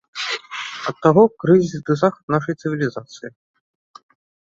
Ад 0.91 0.95
таго 1.07 1.21
крызіс 1.45 1.75
ды 1.91 1.99
захад 2.05 2.25
нашай 2.39 2.53
цывілізацыі. 2.61 3.29